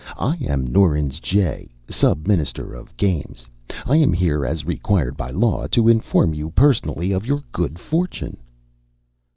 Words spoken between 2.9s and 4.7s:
Games. I am here, as